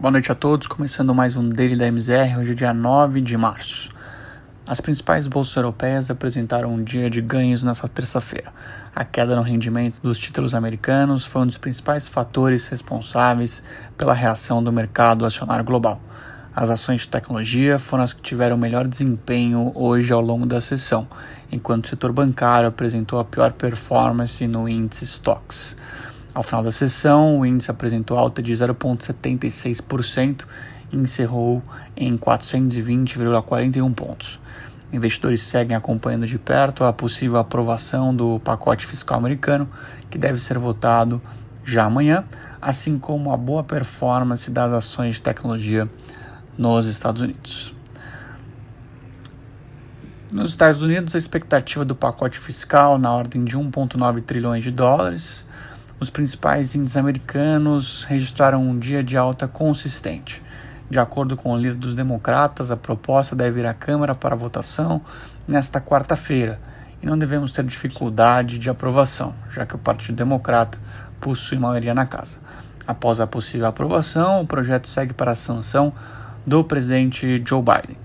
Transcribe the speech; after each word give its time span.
Boa 0.00 0.12
noite 0.12 0.30
a 0.30 0.34
todos, 0.36 0.68
começando 0.68 1.12
mais 1.12 1.36
um 1.36 1.48
Daily 1.48 1.74
da 1.74 1.88
MZR, 1.88 2.38
hoje 2.38 2.52
é 2.52 2.54
dia 2.54 2.72
9 2.72 3.20
de 3.20 3.36
março. 3.36 3.92
As 4.64 4.80
principais 4.80 5.26
bolsas 5.26 5.56
europeias 5.56 6.08
apresentaram 6.08 6.72
um 6.72 6.84
dia 6.84 7.10
de 7.10 7.20
ganhos 7.20 7.64
nesta 7.64 7.88
terça-feira. 7.88 8.52
A 8.94 9.04
queda 9.04 9.34
no 9.34 9.42
rendimento 9.42 9.98
dos 10.00 10.16
títulos 10.16 10.54
americanos 10.54 11.26
foi 11.26 11.42
um 11.42 11.46
dos 11.46 11.58
principais 11.58 12.06
fatores 12.06 12.68
responsáveis 12.68 13.60
pela 13.96 14.14
reação 14.14 14.62
do 14.62 14.72
mercado 14.72 15.26
acionário 15.26 15.64
global. 15.64 16.00
As 16.54 16.70
ações 16.70 17.00
de 17.00 17.08
tecnologia 17.08 17.76
foram 17.80 18.04
as 18.04 18.12
que 18.12 18.22
tiveram 18.22 18.56
melhor 18.56 18.86
desempenho 18.86 19.72
hoje 19.74 20.12
ao 20.12 20.20
longo 20.20 20.46
da 20.46 20.60
sessão, 20.60 21.08
enquanto 21.50 21.86
o 21.86 21.88
setor 21.88 22.12
bancário 22.12 22.68
apresentou 22.68 23.18
a 23.18 23.24
pior 23.24 23.50
performance 23.50 24.46
no 24.46 24.68
índice 24.68 25.04
Stocks. 25.04 25.76
Ao 26.38 26.42
final 26.44 26.62
da 26.62 26.70
sessão, 26.70 27.40
o 27.40 27.44
índice 27.44 27.68
apresentou 27.68 28.16
alta 28.16 28.40
de 28.40 28.52
0,76% 28.52 30.44
e 30.92 30.96
encerrou 30.96 31.60
em 31.96 32.16
420,41 32.16 33.92
pontos. 33.92 34.38
Investidores 34.92 35.42
seguem 35.42 35.76
acompanhando 35.76 36.28
de 36.28 36.38
perto 36.38 36.84
a 36.84 36.92
possível 36.92 37.38
aprovação 37.38 38.14
do 38.14 38.38
pacote 38.38 38.86
fiscal 38.86 39.18
americano, 39.18 39.68
que 40.08 40.16
deve 40.16 40.38
ser 40.38 40.58
votado 40.58 41.20
já 41.64 41.86
amanhã, 41.86 42.24
assim 42.62 43.00
como 43.00 43.32
a 43.32 43.36
boa 43.36 43.64
performance 43.64 44.48
das 44.48 44.70
ações 44.70 45.16
de 45.16 45.22
tecnologia 45.22 45.88
nos 46.56 46.86
Estados 46.86 47.20
Unidos. 47.20 47.74
Nos 50.30 50.50
Estados 50.50 50.82
Unidos, 50.82 51.16
a 51.16 51.18
expectativa 51.18 51.84
do 51.84 51.96
pacote 51.96 52.38
fiscal 52.38 52.96
na 52.96 53.12
ordem 53.12 53.44
de 53.44 53.58
1,9 53.58 54.22
trilhões 54.22 54.62
de 54.62 54.70
dólares 54.70 55.48
os 56.00 56.10
principais 56.10 56.74
índices 56.74 56.96
americanos 56.96 58.04
registraram 58.04 58.62
um 58.62 58.78
dia 58.78 59.02
de 59.02 59.16
alta 59.16 59.48
consistente. 59.48 60.42
De 60.88 60.98
acordo 60.98 61.36
com 61.36 61.52
o 61.52 61.56
líder 61.56 61.74
dos 61.74 61.94
democratas, 61.94 62.70
a 62.70 62.76
proposta 62.76 63.34
deve 63.34 63.60
ir 63.60 63.66
à 63.66 63.74
Câmara 63.74 64.14
para 64.14 64.36
votação 64.36 65.02
nesta 65.46 65.80
quarta-feira 65.80 66.60
e 67.02 67.06
não 67.06 67.18
devemos 67.18 67.52
ter 67.52 67.64
dificuldade 67.64 68.58
de 68.58 68.70
aprovação, 68.70 69.34
já 69.50 69.66
que 69.66 69.74
o 69.74 69.78
Partido 69.78 70.16
Democrata 70.16 70.78
possui 71.20 71.58
maioria 71.58 71.94
na 71.94 72.06
casa. 72.06 72.38
Após 72.86 73.20
a 73.20 73.26
possível 73.26 73.66
aprovação, 73.66 74.40
o 74.40 74.46
projeto 74.46 74.88
segue 74.88 75.12
para 75.12 75.32
a 75.32 75.36
sanção 75.36 75.92
do 76.46 76.64
presidente 76.64 77.42
Joe 77.44 77.62
Biden. 77.62 77.98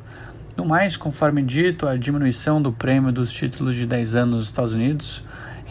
No 0.58 0.66
mais, 0.66 0.98
conforme 0.98 1.42
dito, 1.42 1.88
a 1.88 1.95
diminuição 1.95 2.62
do 2.62 2.72
prêmio 2.72 3.12
dos 3.12 3.32
títulos 3.32 3.76
de 3.76 3.86
10 3.86 4.16
anos 4.16 4.36
nos 4.36 4.45
Estados 4.48 4.73
Unidos 4.73 5.23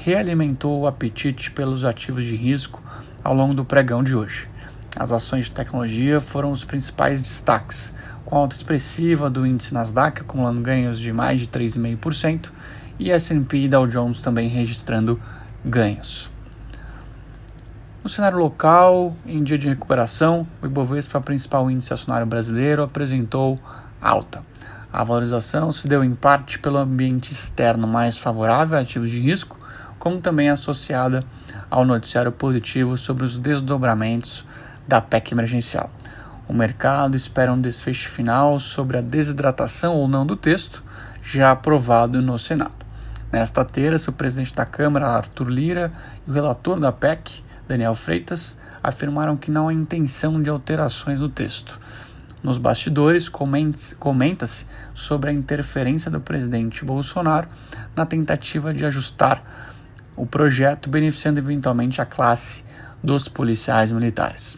realimentou 0.05 0.81
o 0.81 0.87
apetite 0.89 1.53
pelos 1.53 1.85
ativos 1.85 2.25
de 2.25 2.35
risco 2.35 2.83
ao 3.23 3.33
longo 3.33 3.55
do 3.55 3.65
pregão 3.65 4.03
de 4.03 4.17
hoje. 4.17 4.49
As 4.97 5.13
ações 5.13 5.45
de 5.45 5.53
tecnologia 5.53 6.21
foram 6.21 6.51
os 6.51 6.65
principais 6.65 7.23
destaques, 7.23 7.95
com 8.25 8.37
alta 8.37 8.57
expressiva 8.57 9.31
do 9.31 9.47
índice 9.47 9.73
Nasdaq 9.73 10.23
acumulando 10.23 10.61
ganhos 10.61 10.99
de 10.99 11.13
mais 11.13 11.41
de 11.41 11.47
3,5% 11.47 12.51
e 12.99 13.13
S&P 13.13 13.59
e 13.59 13.69
Dow 13.69 13.87
Jones 13.87 14.21
também 14.21 14.49
registrando 14.49 15.21
ganhos. 15.65 16.29
No 18.03 18.11
cenário 18.11 18.39
local, 18.39 19.15
em 19.25 19.41
dia 19.45 19.57
de 19.57 19.69
recuperação, 19.69 20.45
o 20.61 20.67
Ibovespa, 20.67 21.21
principal 21.21 21.71
índice 21.71 21.95
acionário 21.95 22.27
brasileiro, 22.27 22.83
apresentou 22.83 23.57
alta. 24.01 24.43
A 24.93 25.05
valorização 25.05 25.71
se 25.71 25.87
deu 25.87 26.03
em 26.03 26.13
parte 26.13 26.59
pelo 26.59 26.79
ambiente 26.79 27.31
externo 27.31 27.87
mais 27.87 28.17
favorável 28.17 28.77
a 28.77 28.81
ativos 28.81 29.09
de 29.09 29.21
risco, 29.21 29.62
como 30.03 30.21
também 30.21 30.51
associada 30.51 31.23
ao 31.71 31.85
noticiário 31.85 32.33
positivo 32.33 32.97
sobre 32.97 33.25
os 33.25 33.39
desdobramentos 33.39 34.45
da 34.89 35.01
PEC 35.01 35.31
emergencial. 35.31 35.93
O 36.49 36.53
mercado 36.53 37.15
espera 37.15 37.53
um 37.53 37.61
desfecho 37.61 38.09
final 38.09 38.59
sobre 38.59 38.99
a 38.99 39.01
desidratação 39.01 39.95
ou 39.95 40.09
não 40.09 40.27
do 40.27 40.35
texto, 40.35 40.83
já 41.23 41.53
aprovado 41.53 42.21
no 42.21 42.37
Senado. 42.37 42.85
Nesta 43.31 43.65
terça, 43.65 44.11
o 44.11 44.13
presidente 44.13 44.53
da 44.53 44.67
Câmara, 44.67 45.07
Arthur 45.07 45.49
Lira, 45.49 45.93
e 46.27 46.31
o 46.33 46.35
relator 46.35 46.81
da 46.81 46.91
PEC, 46.91 47.45
Daniel 47.69 47.95
Freitas, 47.95 48.59
afirmaram 48.83 49.37
que 49.37 49.53
não 49.53 49.69
há 49.69 49.73
intenção 49.73 50.43
de 50.43 50.51
alterações 50.51 51.21
no 51.21 51.29
texto. 51.29 51.79
Nos 52.43 52.59
bastidores, 52.59 53.29
comenta-se 53.29 54.67
sobre 54.95 55.31
a 55.31 55.33
interferência 55.33 56.11
do 56.11 56.21
presidente 56.21 56.85
Bolsonaro 56.85 57.47
na 57.95 58.05
tentativa 58.05 58.75
de 58.75 58.85
ajustar 58.85 59.63
o 60.17 60.27
projeto 60.27 60.91
beneficiando 60.91 61.41
eventualmente 61.41 62.01
a 62.01 62.07
classe 62.07 62.65
dos 63.03 63.29
policiais 63.29 63.91
militares. 63.91 64.57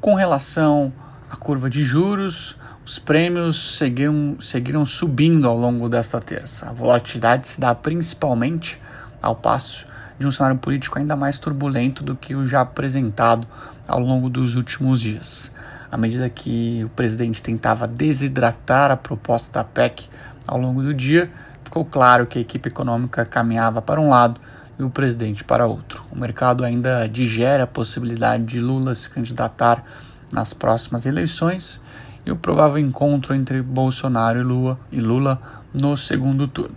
Com 0.00 0.14
relação 0.14 0.92
à 1.30 1.36
curva 1.36 1.68
de 1.68 1.82
juros, 1.82 2.56
os 2.84 2.98
prêmios 2.98 3.76
seguiram, 3.76 4.36
seguiram 4.40 4.84
subindo 4.84 5.46
ao 5.46 5.56
longo 5.56 5.88
desta 5.88 6.20
terça. 6.20 6.68
A 6.68 6.72
volatilidade 6.72 7.48
se 7.48 7.60
dá 7.60 7.74
principalmente 7.74 8.80
ao 9.20 9.36
passo 9.36 9.86
de 10.18 10.26
um 10.26 10.30
cenário 10.30 10.58
político 10.58 10.98
ainda 10.98 11.16
mais 11.16 11.38
turbulento 11.38 12.04
do 12.04 12.14
que 12.14 12.34
o 12.34 12.44
já 12.44 12.60
apresentado 12.60 13.46
ao 13.86 14.00
longo 14.00 14.28
dos 14.28 14.54
últimos 14.54 15.00
dias. 15.00 15.52
À 15.90 15.96
medida 15.96 16.28
que 16.28 16.82
o 16.84 16.88
presidente 16.90 17.42
tentava 17.42 17.86
desidratar 17.86 18.90
a 18.90 18.96
proposta 18.96 19.52
da 19.52 19.64
PEC 19.64 20.08
ao 20.46 20.58
longo 20.58 20.82
do 20.82 20.94
dia, 20.94 21.30
ficou 21.70 21.84
claro 21.84 22.26
que 22.26 22.36
a 22.36 22.42
equipe 22.42 22.68
econômica 22.68 23.24
caminhava 23.24 23.80
para 23.80 24.00
um 24.00 24.08
lado 24.08 24.40
e 24.76 24.82
o 24.82 24.90
presidente 24.90 25.44
para 25.44 25.66
outro. 25.66 26.02
O 26.10 26.18
mercado 26.18 26.64
ainda 26.64 27.06
digere 27.06 27.62
a 27.62 27.66
possibilidade 27.66 28.42
de 28.42 28.58
Lula 28.58 28.92
se 28.92 29.08
candidatar 29.08 29.84
nas 30.32 30.52
próximas 30.52 31.06
eleições 31.06 31.80
e 32.26 32.32
o 32.32 32.36
provável 32.36 32.78
encontro 32.78 33.36
entre 33.36 33.62
Bolsonaro 33.62 34.40
e 34.40 34.42
Lula, 34.42 34.80
e 34.90 35.00
Lula 35.00 35.40
no 35.72 35.96
segundo 35.96 36.48
turno. 36.48 36.74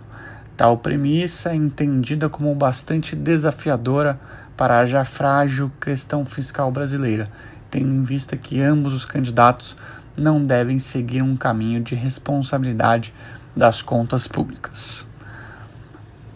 Tal 0.56 0.78
premissa 0.78 1.50
é 1.50 1.56
entendida 1.56 2.28
como 2.28 2.54
bastante 2.54 3.16
desafiadora 3.16 4.20
para 4.56 4.78
a 4.78 4.86
já 4.86 5.04
frágil 5.04 5.72
questão 5.80 6.24
fiscal 6.24 6.70
brasileira, 6.70 7.28
tendo 7.68 7.92
em 7.92 8.04
vista 8.04 8.36
que 8.36 8.60
ambos 8.60 8.94
os 8.94 9.04
candidatos 9.04 9.76
não 10.16 10.40
devem 10.40 10.78
seguir 10.78 11.20
um 11.20 11.36
caminho 11.36 11.80
de 11.80 11.96
responsabilidade 11.96 13.12
das 13.56 13.82
contas 13.82 14.26
públicas. 14.26 15.06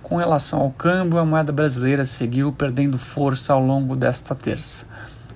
Com 0.03 0.17
relação 0.17 0.61
ao 0.61 0.71
câmbio, 0.71 1.19
a 1.19 1.25
moeda 1.25 1.53
brasileira 1.53 2.05
seguiu 2.05 2.53
perdendo 2.53 2.97
força 2.97 3.53
ao 3.53 3.63
longo 3.63 3.95
desta 3.95 4.35
terça. 4.35 4.87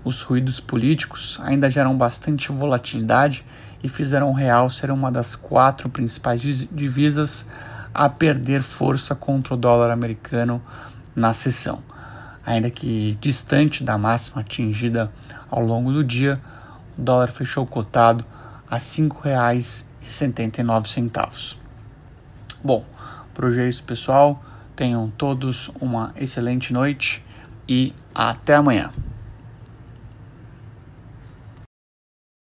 Os 0.04 0.22
ruídos 0.22 0.60
políticos 0.60 1.38
ainda 1.43 1.70
geram 1.70 1.97
bastante 1.97 2.50
volatilidade 2.50 3.44
e 3.82 3.88
fizeram 3.88 4.31
o 4.31 4.34
real 4.34 4.70
ser 4.70 4.91
uma 4.91 5.12
das 5.12 5.37
quatro 5.37 5.91
principais 5.91 6.41
divisas 6.41 7.47
a 7.93 8.09
perder 8.09 8.62
força 8.62 9.14
contra 9.14 9.53
o 9.54 9.56
dólar 9.56 9.91
americano 9.91 10.62
na 11.14 11.34
sessão. 11.34 11.82
Ainda 12.44 12.69
que 12.70 13.16
distante 13.20 13.84
da 13.84 13.97
máxima 13.99 14.41
atingida 14.41 15.12
ao 15.50 15.62
longo 15.62 15.93
do 15.93 16.03
dia, 16.03 16.41
o 16.99 17.03
dólar 17.03 17.31
fechou 17.31 17.66
cotado 17.66 18.25
a 18.69 18.75
R$ 18.76 18.81
5,79. 18.81 21.62
Bom, 22.65 22.84
hoje 23.47 23.61
é 23.61 23.69
pessoal. 23.83 24.41
Tenham 24.77 25.11
todos 25.11 25.69
uma 25.81 26.15
excelente 26.17 26.73
noite 26.73 27.21
e 27.69 27.93
até 28.15 28.55
amanhã. 28.55 28.93